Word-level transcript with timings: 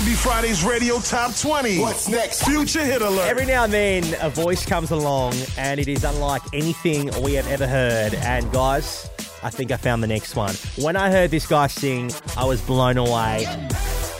R&B 0.00 0.14
Fridays 0.14 0.64
Radio 0.64 0.98
Top 0.98 1.36
20. 1.36 1.78
What's 1.78 2.08
next? 2.08 2.44
Future 2.44 2.82
Hit 2.82 3.02
Alert. 3.02 3.28
Every 3.28 3.44
now 3.44 3.64
and 3.64 3.72
then, 3.72 4.16
a 4.22 4.30
voice 4.30 4.64
comes 4.64 4.90
along, 4.90 5.34
and 5.58 5.78
it 5.78 5.88
is 5.88 6.04
unlike 6.04 6.40
anything 6.54 7.10
we 7.22 7.34
have 7.34 7.46
ever 7.48 7.66
heard. 7.66 8.14
And 8.14 8.50
guys, 8.50 9.10
I 9.42 9.50
think 9.50 9.70
I 9.72 9.76
found 9.76 10.02
the 10.02 10.06
next 10.06 10.36
one. 10.36 10.54
When 10.78 10.96
I 10.96 11.10
heard 11.10 11.30
this 11.30 11.46
guy 11.46 11.66
sing, 11.66 12.10
I 12.34 12.46
was 12.46 12.62
blown 12.62 12.96
away. 12.96 13.46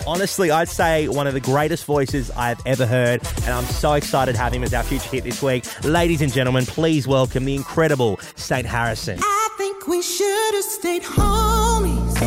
Honestly, 0.06 0.51
I'd 0.51 0.69
say 0.69 1.08
one 1.08 1.27
of 1.27 1.33
the 1.33 1.40
greatest 1.40 1.87
voices 1.87 2.31
I've 2.33 2.60
ever 2.67 2.85
heard, 2.85 3.26
and 3.44 3.49
I'm 3.49 3.65
so 3.65 3.94
excited 3.94 4.33
to 4.33 4.38
have 4.38 4.53
him 4.53 4.62
as 4.62 4.74
our 4.74 4.83
future 4.83 5.08
hit 5.08 5.24
this 5.24 5.42
week. 5.42 5.65
Ladies 5.83 6.21
and 6.21 6.31
gentlemen, 6.31 6.67
please 6.67 7.08
welcome 7.08 7.47
the 7.47 7.54
incredible 7.54 8.21
Saint 8.37 8.67
Harison. 8.67 9.19
I 9.22 9.49
think 9.56 9.87
we 9.87 10.03
should 10.03 10.54
have 10.54 10.65
stayed 10.65 11.03
homies. 11.04 12.21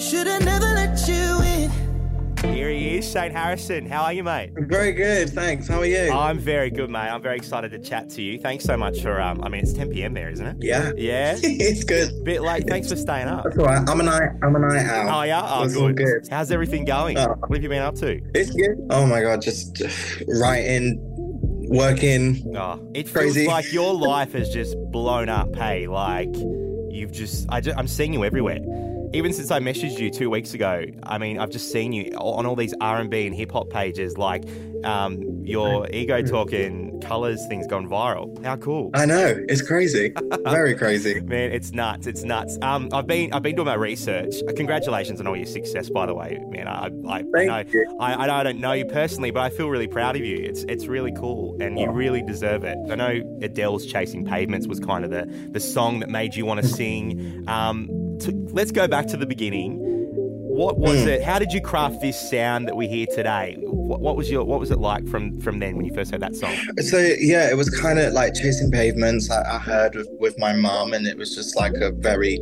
Should 0.00 0.26
have 0.26 0.42
never 0.42 0.64
let 0.64 0.72
you 0.72 0.72
in. 0.72 0.77
Is, 3.08 3.14
Harison. 3.14 3.86
How 3.86 4.02
are 4.02 4.12
you, 4.12 4.22
mate? 4.22 4.50
Very 4.54 4.92
good, 4.92 5.30
thanks. 5.30 5.66
How 5.66 5.80
are 5.80 5.86
you? 5.86 6.10
I'm 6.12 6.38
very 6.38 6.70
good, 6.70 6.90
mate. 6.90 7.08
I'm 7.08 7.22
very 7.22 7.36
excited 7.36 7.70
to 7.70 7.78
chat 7.78 8.10
to 8.10 8.22
you. 8.22 8.38
Thanks 8.38 8.64
so 8.64 8.76
much 8.76 9.00
for, 9.00 9.18
um, 9.18 9.42
I 9.42 9.48
mean, 9.48 9.62
it's 9.62 9.72
10 9.72 9.90
p.m. 9.90 10.12
there, 10.12 10.28
isn't 10.28 10.46
it? 10.46 10.56
yeah. 10.60 10.92
Yeah? 10.96 11.38
it's 11.42 11.84
good. 11.84 12.22
Bit 12.24 12.42
late. 12.42 12.68
Thanks 12.68 12.90
for 12.90 12.96
staying 12.96 13.28
up. 13.28 13.44
That's 13.44 13.56
all 13.58 13.64
right. 13.64 13.88
I'm 13.88 14.00
a 14.00 14.02
night. 14.02 14.28
I'm 14.42 14.54
a 14.54 14.58
night 14.58 14.84
owl. 14.86 15.20
Oh, 15.20 15.22
yeah? 15.22 15.40
Oh, 15.42 15.62
It's 15.64 15.74
all 15.74 15.88
good. 15.88 15.96
good. 16.22 16.28
How's 16.30 16.50
everything 16.50 16.84
going? 16.84 17.16
Oh. 17.18 17.34
What 17.46 17.56
have 17.56 17.62
you 17.62 17.68
been 17.70 17.80
up 17.82 17.94
to? 17.96 18.20
It's 18.34 18.50
good. 18.50 18.76
Oh 18.90 19.06
my 19.06 19.22
god, 19.22 19.40
just, 19.40 19.82
writing, 20.28 20.98
working. 21.70 22.54
Oh, 22.56 22.78
it 22.94 23.04
feels 23.08 23.12
Crazy. 23.32 23.46
like 23.46 23.72
your 23.72 23.94
life 23.98 24.32
has 24.34 24.50
just 24.50 24.76
blown 24.90 25.30
up, 25.30 25.56
hey? 25.56 25.86
Like, 25.88 26.34
you've 26.90 27.12
just, 27.12 27.46
I 27.48 27.62
just, 27.62 27.78
I'm 27.78 27.88
seeing 27.88 28.12
you 28.12 28.22
everywhere. 28.24 28.58
Even 29.14 29.32
since 29.32 29.50
I 29.50 29.58
messaged 29.58 29.98
you 29.98 30.10
two 30.10 30.28
weeks 30.28 30.52
ago, 30.54 30.84
I 31.02 31.18
mean, 31.18 31.38
I've 31.38 31.50
just 31.50 31.72
seen 31.72 31.92
you 31.92 32.12
on 32.16 32.44
all 32.46 32.56
these 32.56 32.74
R&B 32.80 33.26
and 33.26 33.34
hip 33.34 33.52
hop 33.52 33.70
pages. 33.70 34.18
Like, 34.18 34.44
um, 34.84 35.44
your 35.44 35.88
ego 35.90 36.22
talking 36.22 37.00
colors 37.00 37.44
things 37.48 37.66
gone 37.66 37.88
viral. 37.88 38.42
How 38.44 38.56
cool! 38.56 38.90
I 38.94 39.06
know. 39.06 39.34
It's 39.48 39.62
crazy. 39.62 40.12
Very 40.44 40.74
crazy. 40.74 41.20
Man, 41.24 41.52
it's 41.52 41.72
nuts. 41.72 42.06
It's 42.06 42.22
nuts. 42.22 42.58
Um, 42.62 42.88
I've 42.92 43.06
been 43.06 43.32
I've 43.32 43.42
been 43.42 43.56
doing 43.56 43.66
my 43.66 43.74
research. 43.74 44.34
Congratulations 44.56 45.20
on 45.20 45.26
all 45.26 45.36
your 45.36 45.46
success, 45.46 45.88
by 45.90 46.06
the 46.06 46.14
way, 46.14 46.38
man. 46.48 46.68
I 46.68 46.90
I, 47.08 47.18
I 47.18 47.22
Thank 47.32 47.48
know 47.48 47.64
you. 47.72 47.96
I, 47.98 48.14
I 48.14 48.40
I 48.40 48.42
don't 48.42 48.60
know 48.60 48.72
you 48.72 48.84
personally, 48.84 49.30
but 49.30 49.40
I 49.40 49.50
feel 49.50 49.68
really 49.68 49.88
proud 49.88 50.16
of 50.16 50.24
you. 50.24 50.36
It's 50.36 50.64
it's 50.64 50.86
really 50.86 51.12
cool, 51.12 51.56
and 51.60 51.78
you 51.78 51.90
really 51.90 52.22
deserve 52.22 52.64
it. 52.64 52.76
I 52.90 52.94
know 52.94 53.38
Adele's 53.42 53.86
"Chasing 53.86 54.24
Pavements" 54.24 54.66
was 54.66 54.78
kind 54.80 55.04
of 55.04 55.10
the 55.10 55.26
the 55.50 55.60
song 55.60 56.00
that 56.00 56.10
made 56.10 56.36
you 56.36 56.44
want 56.44 56.60
to 56.60 56.68
sing. 56.68 57.44
Um, 57.48 57.88
to, 58.20 58.32
let's 58.52 58.70
go 58.70 58.86
back 58.88 59.06
to 59.08 59.16
the 59.16 59.26
beginning. 59.26 59.78
What 60.50 60.78
was 60.78 61.02
Hmm. 61.02 61.08
it? 61.10 61.22
How 61.22 61.38
did 61.38 61.52
you 61.52 61.60
craft 61.60 62.00
this 62.00 62.18
sound 62.30 62.66
that 62.66 62.74
we 62.76 62.88
hear 62.88 63.06
today? 63.14 63.56
What, 63.60 64.00
what 64.00 64.16
was 64.16 64.28
your 64.28 64.44
What 64.44 64.58
was 64.58 64.72
it 64.72 64.80
like 64.80 65.06
from 65.06 65.40
from 65.40 65.60
then 65.60 65.76
when 65.76 65.84
you 65.86 65.94
first 65.94 66.10
heard 66.10 66.20
that 66.22 66.34
song? 66.34 66.52
So 66.80 66.98
yeah, 66.98 67.48
it 67.48 67.56
was 67.56 67.70
kind 67.70 67.98
of 68.00 68.12
like 68.12 68.34
chasing 68.34 68.70
pavements. 68.72 69.30
I, 69.30 69.54
I 69.54 69.58
heard 69.58 69.94
with, 69.94 70.08
with 70.18 70.36
my 70.38 70.52
mom, 70.54 70.94
and 70.94 71.06
it 71.06 71.16
was 71.16 71.32
just 71.32 71.54
like 71.56 71.74
a 71.74 71.92
very, 71.92 72.40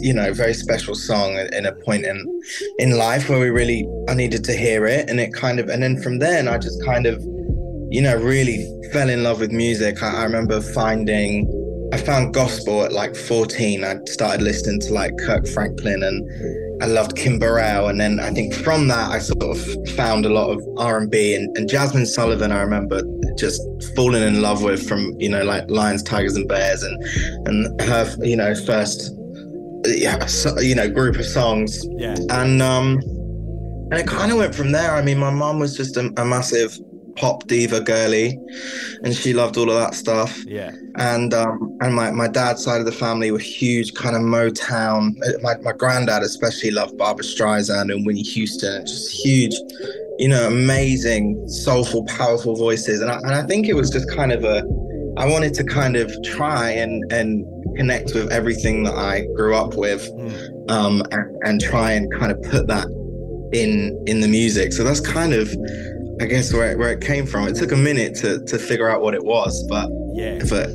you 0.00 0.12
know, 0.12 0.32
very 0.32 0.54
special 0.54 0.96
song 0.96 1.38
in 1.52 1.66
a 1.66 1.72
point 1.72 2.04
in 2.04 2.18
in 2.80 2.98
life 2.98 3.28
where 3.28 3.38
we 3.38 3.50
really 3.50 3.88
I 4.08 4.14
needed 4.14 4.42
to 4.44 4.54
hear 4.54 4.86
it, 4.86 5.08
and 5.08 5.20
it 5.20 5.32
kind 5.32 5.60
of, 5.60 5.68
and 5.68 5.84
then 5.84 6.02
from 6.02 6.18
then 6.18 6.48
I 6.48 6.58
just 6.58 6.84
kind 6.84 7.06
of, 7.06 7.22
you 7.90 8.02
know, 8.02 8.16
really 8.16 8.66
fell 8.92 9.08
in 9.08 9.22
love 9.22 9.38
with 9.38 9.52
music. 9.52 10.02
I, 10.02 10.22
I 10.22 10.24
remember 10.24 10.60
finding. 10.60 11.46
I 11.92 11.98
found 11.98 12.32
gospel 12.32 12.84
at 12.84 12.92
like 12.92 13.14
14. 13.14 13.84
I 13.84 13.96
started 14.06 14.40
listening 14.40 14.80
to 14.80 14.94
like 14.94 15.12
Kirk 15.18 15.46
Franklin 15.46 16.02
and 16.02 16.82
I 16.82 16.86
loved 16.86 17.16
Kim 17.16 17.38
Burrell. 17.38 17.88
And 17.88 18.00
then 18.00 18.18
I 18.18 18.30
think 18.30 18.54
from 18.54 18.88
that, 18.88 19.10
I 19.10 19.18
sort 19.18 19.42
of 19.42 19.88
found 19.90 20.24
a 20.24 20.30
lot 20.30 20.50
of 20.50 20.66
R&B 20.78 21.34
and, 21.34 21.54
and 21.56 21.68
Jazmine 21.68 22.06
Sullivan. 22.06 22.50
I 22.50 22.62
remember 22.62 23.02
just 23.36 23.60
falling 23.94 24.22
in 24.22 24.40
love 24.40 24.62
with 24.62 24.88
from, 24.88 25.14
you 25.18 25.28
know, 25.28 25.44
like 25.44 25.68
Lions, 25.68 26.02
Tigers 26.02 26.34
and 26.34 26.48
Bears 26.48 26.82
and, 26.82 27.02
and 27.46 27.80
her, 27.82 28.16
you 28.20 28.36
know, 28.36 28.54
first, 28.54 29.14
yeah, 29.84 30.24
so, 30.24 30.58
you 30.60 30.74
know, 30.74 30.88
group 30.88 31.16
of 31.16 31.26
songs. 31.26 31.86
Yeah. 31.98 32.16
And, 32.30 32.62
um, 32.62 33.00
and 33.90 34.00
it 34.00 34.06
kind 34.06 34.32
of 34.32 34.38
went 34.38 34.54
from 34.54 34.72
there. 34.72 34.92
I 34.92 35.02
mean, 35.02 35.18
my 35.18 35.30
mom 35.30 35.58
was 35.58 35.76
just 35.76 35.98
a, 35.98 36.10
a 36.16 36.24
massive 36.24 36.78
pop 37.16 37.46
diva 37.46 37.80
girly 37.80 38.38
and 39.04 39.14
she 39.14 39.32
loved 39.34 39.56
all 39.56 39.70
of 39.70 39.76
that 39.78 39.94
stuff 39.94 40.44
Yeah. 40.46 40.70
and 40.96 41.32
um, 41.34 41.76
and 41.80 41.94
my, 41.94 42.10
my 42.10 42.28
dad's 42.28 42.62
side 42.64 42.80
of 42.80 42.86
the 42.86 42.92
family 42.92 43.30
were 43.30 43.38
huge 43.38 43.94
kind 43.94 44.16
of 44.16 44.22
Motown. 44.22 45.12
Uh, 45.26 45.38
My 45.42 45.56
my 45.62 45.72
granddad 45.72 46.22
especially 46.22 46.70
loved 46.70 46.96
Barbra 46.96 47.24
Streisand 47.24 47.92
and 47.92 48.06
Whitney 48.06 48.22
Houston, 48.22 48.86
just 48.86 49.10
huge, 49.24 49.54
you 50.18 50.28
know, 50.28 50.46
amazing, 50.46 51.46
soulful, 51.48 52.04
powerful 52.06 52.54
voices. 52.56 53.00
And 53.00 53.10
I, 53.10 53.16
and 53.18 53.34
I 53.34 53.42
think 53.42 53.68
it 53.68 53.74
was 53.74 53.90
just 53.90 54.08
kind 54.10 54.32
of 54.32 54.44
a, 54.44 54.62
I 55.16 55.26
wanted 55.26 55.52
to 55.54 55.64
kind 55.64 55.96
of 55.96 56.10
try 56.24 56.70
and 56.70 57.04
and 57.12 57.44
connect 57.76 58.14
with 58.14 58.30
everything 58.30 58.84
that 58.84 58.94
I 58.94 59.26
grew 59.36 59.54
up 59.56 59.74
with, 59.76 60.02
Mm. 60.12 60.70
um, 60.70 61.02
and, 61.10 61.36
and 61.46 61.60
try 61.60 61.92
and 61.92 62.12
kind 62.18 62.30
of 62.32 62.40
put 62.42 62.66
that 62.68 62.86
in 63.52 64.02
in 64.06 64.20
the 64.20 64.28
music. 64.28 64.72
So 64.72 64.84
that's 64.84 65.00
kind 65.00 65.32
of. 65.34 65.52
I 66.22 66.26
guess 66.26 66.52
where 66.52 66.70
it, 66.70 66.78
where 66.78 66.90
it 66.92 67.00
came 67.00 67.26
from. 67.26 67.48
It 67.48 67.56
took 67.56 67.72
a 67.72 67.76
minute 67.76 68.14
to, 68.16 68.44
to 68.46 68.58
figure 68.58 68.88
out 68.88 69.02
what 69.02 69.12
it 69.14 69.24
was, 69.24 69.62
but 69.68 69.90
Yeah. 70.14 70.38
but 70.48 70.68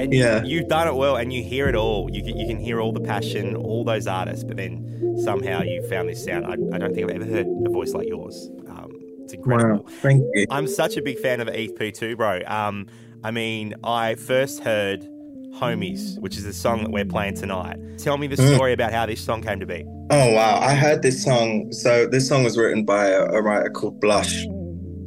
And 0.00 0.14
Yeah. 0.14 0.42
you, 0.44 0.60
you've 0.60 0.68
done 0.68 0.88
it 0.88 0.94
well, 0.94 1.16
and 1.16 1.32
you 1.32 1.42
hear 1.42 1.68
it 1.68 1.74
all. 1.74 2.08
You 2.10 2.22
can, 2.24 2.38
you 2.38 2.46
can 2.46 2.58
hear 2.58 2.80
all 2.80 2.92
the 2.92 3.00
passion, 3.00 3.54
all 3.56 3.84
those 3.84 4.06
artists, 4.06 4.44
but 4.44 4.56
then 4.56 5.20
somehow 5.24 5.62
you 5.62 5.82
found 5.88 6.08
this 6.08 6.24
sound. 6.24 6.46
I, 6.46 6.52
I 6.52 6.78
don't 6.78 6.94
think 6.94 7.10
I've 7.10 7.16
ever 7.20 7.26
heard 7.30 7.46
a 7.66 7.70
voice 7.70 7.92
like 7.92 8.08
yours. 8.08 8.48
Um, 8.68 8.90
it's 9.24 9.34
incredible. 9.34 9.82
Wow, 9.84 9.90
thank 10.00 10.22
you. 10.34 10.46
I'm 10.50 10.66
such 10.66 10.96
a 10.96 11.02
big 11.02 11.18
fan 11.18 11.40
of 11.40 11.48
EP 11.48 11.92
too, 11.92 12.16
bro. 12.16 12.40
Um, 12.46 12.86
I 13.22 13.30
mean, 13.32 13.74
I 13.84 14.14
first 14.14 14.60
heard 14.60 15.06
Homies, 15.54 16.18
which 16.20 16.36
is 16.36 16.44
the 16.44 16.52
song 16.52 16.82
that 16.84 16.90
we're 16.90 17.04
playing 17.04 17.34
tonight. 17.34 17.76
Tell 17.98 18.16
me 18.18 18.26
the 18.26 18.36
Mm. 18.36 18.54
story 18.54 18.72
about 18.72 18.92
how 18.92 19.06
this 19.06 19.20
song 19.20 19.42
came 19.42 19.58
to 19.60 19.66
be. 19.66 19.84
Oh 20.10 20.32
wow, 20.32 20.58
I 20.60 20.74
heard 20.74 21.02
this 21.02 21.22
song. 21.22 21.72
So 21.72 22.06
this 22.06 22.28
song 22.28 22.44
was 22.44 22.56
written 22.56 22.84
by 22.84 23.08
a, 23.08 23.24
a 23.24 23.42
writer 23.42 23.68
called 23.70 24.00
Blush, 24.00 24.44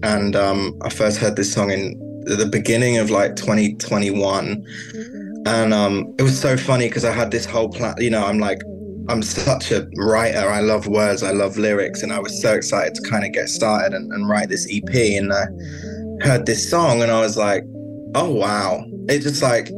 and 0.03 0.35
um, 0.35 0.77
I 0.81 0.89
first 0.89 1.17
heard 1.19 1.35
this 1.35 1.51
song 1.53 1.71
in 1.71 1.97
the 2.25 2.45
beginning 2.45 2.97
of 2.97 3.09
like 3.09 3.35
2021, 3.35 4.63
and 5.45 5.73
um, 5.73 6.13
it 6.19 6.23
was 6.23 6.39
so 6.39 6.55
funny 6.57 6.87
because 6.87 7.05
I 7.05 7.11
had 7.11 7.31
this 7.31 7.45
whole 7.45 7.69
plan. 7.69 7.95
You 7.97 8.09
know, 8.11 8.25
I'm 8.25 8.37
like, 8.39 8.61
I'm 9.09 9.23
such 9.23 9.71
a 9.71 9.87
writer. 9.97 10.49
I 10.49 10.59
love 10.59 10.85
words. 10.87 11.23
I 11.23 11.31
love 11.31 11.57
lyrics, 11.57 12.03
and 12.03 12.11
I 12.13 12.19
was 12.19 12.39
so 12.41 12.53
excited 12.53 12.93
to 12.95 13.09
kind 13.09 13.25
of 13.25 13.31
get 13.31 13.49
started 13.49 13.93
and, 13.95 14.11
and 14.11 14.29
write 14.29 14.49
this 14.49 14.67
EP. 14.71 14.93
And 14.93 15.31
I 15.33 15.45
heard 16.27 16.45
this 16.45 16.69
song, 16.69 17.01
and 17.01 17.11
I 17.11 17.21
was 17.21 17.37
like, 17.37 17.63
oh 18.15 18.29
wow, 18.29 18.83
it 19.09 19.19
just 19.21 19.41
like 19.41 19.69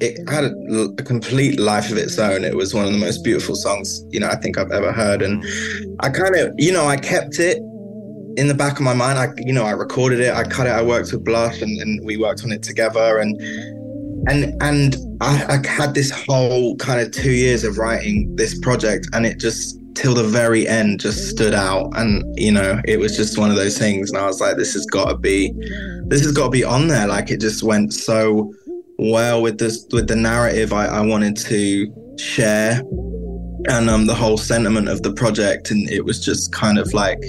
it 0.00 0.28
had 0.28 0.44
a, 0.44 0.52
a 0.98 1.02
complete 1.02 1.58
life 1.58 1.90
of 1.90 1.96
its 1.96 2.18
own. 2.18 2.44
It 2.44 2.56
was 2.56 2.74
one 2.74 2.84
of 2.84 2.92
the 2.92 2.98
most 2.98 3.24
beautiful 3.24 3.54
songs, 3.56 4.04
you 4.10 4.20
know, 4.20 4.28
I 4.28 4.36
think 4.36 4.58
I've 4.58 4.70
ever 4.70 4.92
heard. 4.92 5.22
And 5.22 5.44
I 6.00 6.08
kind 6.10 6.36
of, 6.36 6.52
you 6.56 6.72
know, 6.72 6.86
I 6.86 6.96
kept 6.96 7.38
it 7.38 7.58
in 8.36 8.46
the 8.46 8.54
back 8.54 8.74
of 8.74 8.82
my 8.82 8.94
mind. 8.94 9.18
I, 9.18 9.28
you 9.38 9.52
know, 9.52 9.64
I 9.64 9.72
recorded 9.72 10.20
it, 10.20 10.32
I 10.32 10.44
cut 10.44 10.66
it, 10.66 10.70
I 10.70 10.82
worked 10.82 11.12
with 11.12 11.24
Blush 11.24 11.60
and, 11.60 11.80
and 11.80 12.04
we 12.04 12.16
worked 12.16 12.44
on 12.44 12.52
it 12.52 12.62
together. 12.62 13.18
And, 13.18 13.40
and, 14.28 14.54
and 14.62 14.96
I, 15.20 15.58
I 15.62 15.68
had 15.68 15.94
this 15.94 16.10
whole 16.10 16.76
kind 16.76 17.00
of 17.00 17.10
two 17.10 17.32
years 17.32 17.64
of 17.64 17.78
writing 17.78 18.34
this 18.36 18.58
project 18.60 19.08
and 19.12 19.26
it 19.26 19.40
just, 19.40 19.76
till 19.94 20.14
the 20.14 20.22
very 20.22 20.68
end, 20.68 21.00
just 21.00 21.28
stood 21.28 21.54
out. 21.54 21.90
And, 21.96 22.22
you 22.38 22.52
know, 22.52 22.80
it 22.84 23.00
was 23.00 23.16
just 23.16 23.36
one 23.36 23.50
of 23.50 23.56
those 23.56 23.76
things. 23.76 24.10
And 24.10 24.18
I 24.18 24.26
was 24.26 24.40
like, 24.40 24.56
this 24.56 24.74
has 24.74 24.86
got 24.86 25.08
to 25.08 25.16
be, 25.16 25.52
this 26.06 26.22
has 26.22 26.30
got 26.30 26.44
to 26.44 26.50
be 26.50 26.62
on 26.62 26.86
there. 26.86 27.08
Like 27.08 27.32
it 27.32 27.40
just 27.40 27.64
went 27.64 27.92
so, 27.92 28.54
well 28.98 29.40
with 29.40 29.58
this 29.58 29.86
with 29.92 30.08
the 30.08 30.16
narrative 30.16 30.72
I, 30.72 30.86
I 30.86 31.00
wanted 31.00 31.36
to 31.36 32.16
share 32.18 32.82
and 33.68 33.88
um 33.90 34.06
the 34.06 34.14
whole 34.14 34.38
sentiment 34.38 34.88
of 34.88 35.02
the 35.02 35.12
project. 35.12 35.70
And 35.70 35.88
it 35.90 36.04
was 36.04 36.24
just 36.24 36.52
kind 36.52 36.78
of 36.78 36.92
like 36.94 37.22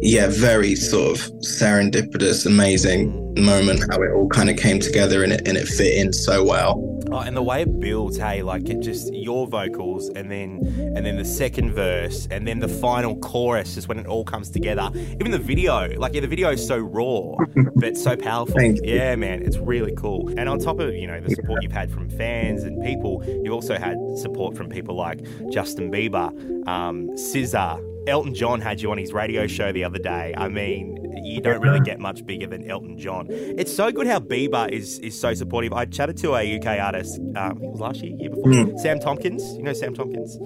yeah 0.00 0.28
very 0.28 0.74
sort 0.74 1.18
of 1.18 1.32
serendipitous 1.40 2.46
amazing 2.46 3.20
moment 3.38 3.80
how 3.90 4.00
it 4.02 4.10
all 4.12 4.28
kind 4.28 4.50
of 4.50 4.56
came 4.56 4.78
together 4.78 5.24
and 5.24 5.32
it 5.32 5.46
and 5.46 5.56
it 5.56 5.66
fit 5.66 5.94
in 5.94 6.12
so 6.12 6.44
well 6.44 6.93
Oh, 7.14 7.20
and 7.20 7.36
the 7.36 7.42
way 7.44 7.62
it 7.62 7.78
builds, 7.78 8.16
hey, 8.16 8.42
like 8.42 8.68
it 8.68 8.80
just 8.80 9.14
your 9.14 9.46
vocals, 9.46 10.08
and 10.16 10.28
then 10.28 10.58
and 10.96 11.06
then 11.06 11.16
the 11.16 11.24
second 11.24 11.72
verse, 11.72 12.26
and 12.28 12.44
then 12.44 12.58
the 12.58 12.66
final 12.66 13.14
chorus 13.18 13.76
is 13.76 13.86
when 13.86 14.00
it 14.00 14.06
all 14.06 14.24
comes 14.24 14.50
together. 14.50 14.90
Even 14.94 15.30
the 15.30 15.38
video, 15.38 15.96
like 15.96 16.12
yeah, 16.14 16.22
the 16.22 16.26
video 16.26 16.50
is 16.50 16.66
so 16.66 16.76
raw, 16.76 17.36
but 17.76 17.96
so 17.96 18.16
powerful. 18.16 18.60
Yeah, 18.60 19.14
man, 19.14 19.44
it's 19.44 19.58
really 19.58 19.94
cool. 19.94 20.28
And 20.36 20.48
on 20.48 20.58
top 20.58 20.80
of 20.80 20.92
you 20.92 21.06
know 21.06 21.20
the 21.20 21.32
support 21.36 21.62
you've 21.62 21.70
had 21.70 21.88
from 21.88 22.08
fans 22.08 22.64
and 22.64 22.82
people, 22.84 23.22
you've 23.44 23.54
also 23.54 23.78
had 23.78 23.96
support 24.16 24.56
from 24.56 24.68
people 24.68 24.96
like 24.96 25.24
Justin 25.52 25.92
Bieber, 25.92 26.30
um, 26.66 27.10
SZA. 27.10 28.08
Elton 28.08 28.34
John 28.34 28.60
had 28.60 28.82
you 28.82 28.90
on 28.90 28.98
his 28.98 29.12
radio 29.12 29.46
show 29.46 29.70
the 29.70 29.84
other 29.84 30.00
day. 30.00 30.34
I 30.36 30.48
mean, 30.48 30.93
you 31.22 31.40
don't 31.40 31.60
really 31.60 31.80
get 31.80 31.98
much 32.00 32.24
bigger 32.26 32.46
than 32.46 32.68
Elton 32.70 32.98
John. 32.98 33.26
It's 33.30 33.74
so 33.74 33.90
good 33.92 34.06
how 34.06 34.18
Bieber 34.20 34.68
is 34.70 34.98
is 35.00 35.18
so 35.18 35.34
supportive. 35.34 35.72
I 35.72 35.84
chatted 35.84 36.16
to 36.18 36.34
a 36.34 36.56
UK 36.58 36.78
artist, 36.80 37.18
um, 37.18 37.36
I 37.36 37.48
think 37.50 37.62
it 37.64 37.70
was 37.70 37.80
last 37.80 38.02
year, 38.02 38.14
year 38.18 38.30
before, 38.30 38.44
Mm. 38.46 38.78
Sam 38.80 38.98
Tompkins. 39.00 39.42
You 39.56 39.62
know 39.62 39.72
Sam 39.72 39.94
Tompkins? 39.94 40.38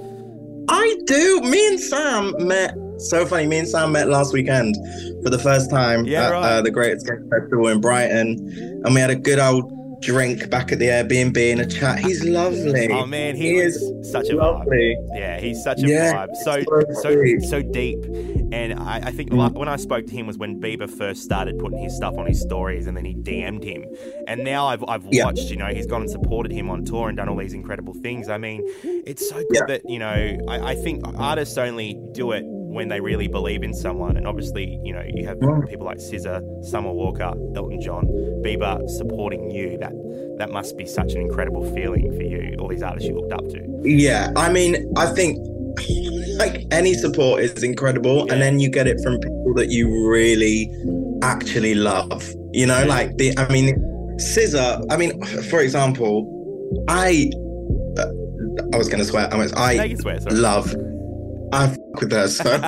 I 0.71 0.97
do. 1.07 1.41
Me 1.43 1.67
and 1.69 1.81
Sam 1.81 2.35
met. 2.47 2.75
So 2.99 3.25
funny. 3.25 3.47
Me 3.47 3.59
and 3.59 3.69
Sam 3.69 3.93
met 3.93 4.09
last 4.09 4.33
weekend 4.35 4.75
for 5.23 5.31
the 5.31 5.39
first 5.39 5.71
time 5.71 6.05
Yeah, 6.05 6.27
at 6.27 6.33
right. 6.33 6.45
uh, 6.45 6.63
the 6.63 6.71
Great 6.71 6.95
Escape 6.97 7.21
Festival 7.31 7.69
in 7.69 7.81
Brighton, 7.81 8.83
and 8.85 8.95
we 8.95 9.01
had 9.01 9.11
a 9.11 9.15
good 9.17 9.39
old 9.39 9.73
drink 10.01 10.49
back 10.51 10.71
at 10.71 10.79
the 10.79 10.87
Airbnb 10.87 11.37
and 11.53 11.61
a 11.61 11.67
chat. 11.67 11.99
He's 12.01 12.23
lovely. 12.25 12.89
Oh 12.93 13.07
man, 13.07 13.35
he, 13.35 13.49
He 13.53 13.57
is 13.57 13.75
such 14.03 14.29
a 14.29 14.35
vibe. 14.35 14.95
Yeah, 15.15 15.41
he's 15.41 15.63
such 15.63 15.83
a 15.83 15.87
Yeah, 15.89 16.27
vibe. 16.27 16.37
So 16.45 16.63
so 16.63 17.03
so 17.03 17.39
so 17.49 17.63
deep. 17.63 17.99
And 18.53 18.75
I, 18.79 19.01
I 19.05 19.11
think 19.11 19.31
Mm. 19.31 19.37
like, 19.39 19.59
when 19.59 19.69
I 19.69 19.77
spoke 19.77 20.07
to 20.07 20.13
him 20.13 20.27
was 20.27 20.39
when 20.39 20.61
Bieber 20.61 20.89
first 20.91 21.23
started 21.23 21.59
putting 21.59 21.79
his 21.79 21.95
stuff 21.97 22.15
on 22.17 22.27
his 22.27 22.41
stories, 22.41 22.87
and 22.87 22.97
then 22.97 23.05
he 23.05 23.15
DM'd 23.15 23.63
him. 23.65 23.85
And 24.27 24.45
now 24.45 24.67
I've 24.67 24.85
I've 24.89 25.05
Yeah. 25.11 25.25
watched. 25.27 25.51
You 25.51 25.57
know, 25.57 25.67
he's 25.67 25.87
gone 25.87 26.03
and 26.03 26.11
supported 26.11 26.53
him 26.53 26.71
on 26.71 26.85
tour 26.85 27.09
and 27.09 27.17
done 27.17 27.29
all 27.29 27.37
these 27.37 27.55
incredible 27.55 27.95
things. 27.95 28.29
I 28.29 28.39
mean, 28.39 28.63
it's 28.85 29.29
so 29.29 29.37
good 29.37 29.47
Yeah. 29.53 29.65
that 29.69 29.83
you 29.89 29.99
know. 29.99 30.39
I, 30.49 30.73
I 30.73 30.75
think 30.77 31.03
artists 31.19 31.59
only 31.59 31.99
do 32.13 32.33
it 32.33 32.45
when 32.47 32.89
they 32.89 33.01
really 33.01 33.29
believe 33.29 33.63
in 33.63 33.73
someone. 33.75 34.17
And 34.17 34.27
obviously, 34.27 34.79
you 34.85 34.93
know, 34.93 35.03
you 35.07 35.27
have 35.27 35.39
Mm. 35.39 35.69
people 35.69 35.87
like 35.87 35.99
SZA, 35.99 36.43
Summer 36.65 36.93
Walker, 36.93 37.33
Elton 37.57 37.81
John, 37.81 38.07
Bieber 38.45 38.87
supporting 38.89 39.51
you. 39.51 39.77
That 39.79 39.93
that 40.39 40.51
must 40.51 40.77
be 40.77 40.87
such 40.87 41.15
an 41.15 41.21
incredible 41.21 41.65
feeling 41.75 42.13
for 42.17 42.23
you. 42.23 42.55
All 42.59 42.69
these 42.69 42.83
artists 42.83 43.09
you 43.09 43.15
looked 43.17 43.33
up 43.33 43.47
to. 43.49 43.81
Yeah, 43.85 44.33
I 44.37 44.53
mean, 44.53 44.93
I 44.97 45.07
think 45.07 45.39
like 46.39 46.65
any 46.71 46.95
support 46.95 47.43
is 47.43 47.63
incredible, 47.63 48.27
Yeah. 48.27 48.33
and 48.35 48.43
then 48.43 48.59
you 48.61 48.71
get 48.71 48.87
it 48.87 49.01
from 49.03 49.19
people 49.19 49.55
that 49.57 49.69
you 49.71 50.09
really 50.09 50.71
actually 51.23 51.75
love. 51.75 52.23
You 52.53 52.67
know, 52.67 52.85
like 52.87 53.17
the. 53.19 53.37
I 53.39 53.49
mean, 53.53 53.77
SZA. 54.19 54.87
I 54.91 54.97
mean, 54.97 55.23
for 55.51 55.61
example, 55.61 56.27
I. 56.89 57.31
Uh, 57.99 58.07
I 58.73 58.77
was 58.77 58.89
going 58.89 58.99
to 59.01 59.05
swear. 59.05 59.33
I 59.33 59.37
was. 59.37 59.53
I 59.55 59.95
swear, 59.95 60.19
love. 60.31 60.75
I 61.53 61.65
f- 61.65 61.79
with 62.01 62.13
her 62.13 62.29
so 62.29 62.45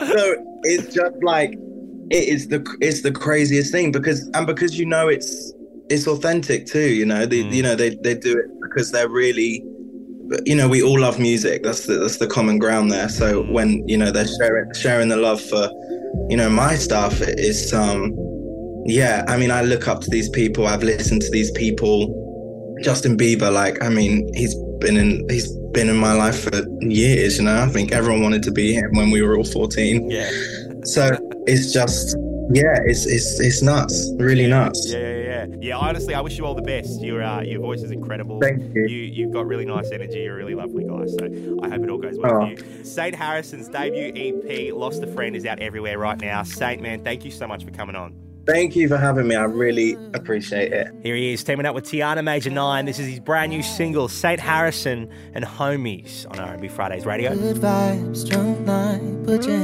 so 0.00 0.36
it's 0.64 0.92
just 0.94 1.14
like 1.22 1.52
it 2.10 2.28
is 2.28 2.48
the 2.48 2.60
it's 2.80 3.02
the 3.02 3.12
craziest 3.12 3.70
thing 3.70 3.92
because 3.92 4.28
and 4.34 4.46
because 4.48 4.76
you 4.78 4.84
know 4.84 5.06
it's 5.08 5.52
it's 5.90 6.06
authentic 6.08 6.66
too 6.66 6.88
you 6.92 7.06
know 7.06 7.26
they 7.26 7.44
Mm. 7.44 7.52
you 7.52 7.62
know 7.62 7.74
they 7.76 7.90
they 8.02 8.14
do 8.14 8.36
it 8.36 8.46
because 8.62 8.90
they're 8.90 9.08
really 9.08 9.62
you 10.44 10.54
know 10.54 10.68
we 10.68 10.82
all 10.82 11.00
love 11.00 11.18
music. 11.18 11.62
That's 11.62 11.86
the 11.86 11.94
that's 11.94 12.18
the 12.18 12.26
common 12.26 12.58
ground 12.58 12.90
there. 12.90 13.08
So 13.08 13.42
when 13.44 13.86
you 13.88 13.96
know 13.96 14.10
they're 14.10 14.26
sharing 14.38 14.72
sharing 14.74 15.08
the 15.08 15.16
love 15.16 15.40
for 15.40 15.70
you 16.28 16.36
know 16.36 16.48
my 16.48 16.74
stuff 16.74 17.20
it's 17.20 17.72
um 17.72 18.12
yeah 18.84 19.24
i 19.28 19.36
mean 19.36 19.50
i 19.50 19.62
look 19.62 19.88
up 19.88 20.00
to 20.02 20.10
these 20.10 20.28
people. 20.28 20.66
I've 20.66 20.82
listened 20.82 21.22
to 21.22 21.30
these 21.30 21.50
people. 21.52 22.16
Justin 22.82 23.14
bieber 23.14 23.52
like 23.52 23.82
i 23.82 23.90
mean 23.90 24.32
he's 24.34 24.54
been 24.80 24.96
in 24.96 25.28
he's 25.28 25.54
been 25.72 25.90
in 25.90 25.98
my 25.98 26.14
life 26.14 26.44
for 26.44 26.64
years 26.80 27.36
you 27.36 27.44
know? 27.44 27.62
I 27.62 27.68
think 27.68 27.92
everyone 27.92 28.22
wanted 28.22 28.42
to 28.44 28.50
be 28.50 28.72
him 28.72 28.90
when 28.92 29.10
we 29.10 29.20
were 29.20 29.36
all 29.36 29.44
14 29.44 30.10
yeah. 30.10 30.30
so 30.84 31.10
it's 31.46 31.74
just 31.74 32.16
yeah 32.52 32.76
it's 32.84 33.06
it's 33.06 33.38
it's 33.40 33.62
nuts. 33.62 34.12
Really 34.16 34.46
nuts. 34.46 34.92
Yeah, 34.92 34.98
yeah, 34.98 35.08
yeah. 35.08 35.19
Yeah, 35.60 35.76
honestly, 35.76 36.14
I 36.14 36.20
wish 36.20 36.36
you 36.38 36.46
all 36.46 36.54
the 36.54 36.62
best. 36.62 37.00
Your 37.02 37.22
uh, 37.22 37.40
your 37.42 37.60
voice 37.60 37.82
is 37.82 37.90
incredible. 37.90 38.40
Thank 38.40 38.74
you. 38.74 38.86
You 38.86 38.98
you've 39.04 39.32
got 39.32 39.46
really 39.46 39.64
nice 39.66 39.90
energy. 39.92 40.18
You're 40.20 40.34
a 40.34 40.36
really 40.38 40.54
lovely 40.54 40.84
guy. 40.84 41.06
So 41.06 41.24
I 41.62 41.68
hope 41.68 41.82
it 41.82 41.90
all 41.90 41.98
goes 41.98 42.18
well 42.18 42.42
Oh. 42.42 42.56
for 42.56 42.64
you. 42.64 42.84
Saint 42.84 43.14
Harison's 43.14 43.68
debut 43.68 44.12
EP, 44.14 44.72
Lost 44.74 45.02
a 45.02 45.06
Friend, 45.06 45.34
is 45.36 45.46
out 45.46 45.58
everywhere 45.60 45.98
right 45.98 46.20
now. 46.20 46.42
Saint 46.42 46.80
man, 46.82 47.02
thank 47.04 47.24
you 47.24 47.30
so 47.30 47.46
much 47.46 47.64
for 47.64 47.70
coming 47.70 47.96
on. 47.96 48.14
thank 48.46 48.74
you 48.74 48.88
for 48.88 48.96
having 48.96 49.28
me 49.28 49.36
i 49.36 49.44
really 49.44 49.96
appreciate 50.14 50.72
it 50.72 50.88
Here 51.02 51.14
he 51.14 51.34
is, 51.34 51.44
teaming 51.44 51.66
up 51.66 51.74
with 51.74 51.84
Tiana 51.84 52.20
Major9. 52.24 52.86
This 52.86 52.98
is 52.98 53.06
his 53.06 53.20
brand 53.20 53.50
new 53.52 53.62
single, 53.62 54.08
Saint 54.08 54.40
Harrison 54.40 55.08
and 55.34 55.44
Homies 55.44 56.26
on 56.30 56.38
R&B 56.40 56.68
Fridays 56.68 57.04
Radio. 57.06 57.34
Good 57.34 57.56
vibes, 57.58 58.28
drunk 58.28 58.60
night. 58.60 59.02
Put 59.24 59.46
your 59.46 59.58